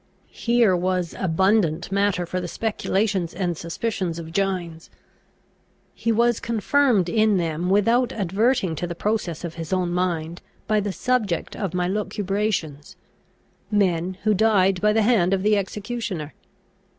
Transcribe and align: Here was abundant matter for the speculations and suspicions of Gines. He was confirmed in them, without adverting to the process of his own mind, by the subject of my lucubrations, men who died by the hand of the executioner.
Here 0.31 0.75
was 0.75 1.13
abundant 1.19 1.91
matter 1.91 2.25
for 2.25 2.41
the 2.41 2.47
speculations 2.47 3.35
and 3.35 3.55
suspicions 3.55 4.17
of 4.17 4.31
Gines. 4.31 4.89
He 5.93 6.11
was 6.11 6.39
confirmed 6.39 7.07
in 7.07 7.37
them, 7.37 7.69
without 7.69 8.11
adverting 8.11 8.73
to 8.77 8.87
the 8.87 8.95
process 8.95 9.43
of 9.43 9.53
his 9.61 9.71
own 9.71 9.91
mind, 9.93 10.41
by 10.65 10.79
the 10.79 10.91
subject 10.91 11.55
of 11.55 11.75
my 11.75 11.87
lucubrations, 11.87 12.95
men 13.69 14.17
who 14.23 14.33
died 14.33 14.81
by 14.81 14.91
the 14.91 15.03
hand 15.03 15.35
of 15.35 15.43
the 15.43 15.55
executioner. 15.55 16.33